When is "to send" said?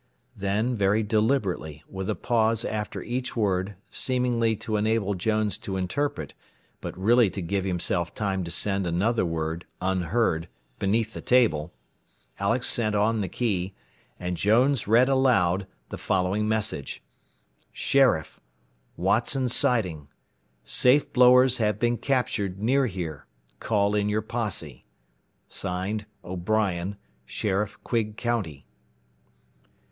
8.45-8.87